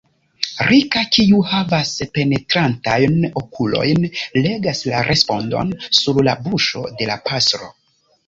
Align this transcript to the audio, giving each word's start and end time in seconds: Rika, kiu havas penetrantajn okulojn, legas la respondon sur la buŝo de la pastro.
Rika, 0.67 1.01
kiu 1.15 1.39
havas 1.49 1.89
penetrantajn 2.15 3.19
okulojn, 3.43 4.09
legas 4.47 4.81
la 4.93 5.03
respondon 5.09 5.75
sur 6.01 6.23
la 6.29 6.35
buŝo 6.47 6.83
de 7.03 7.11
la 7.11 7.19
pastro. 7.29 7.71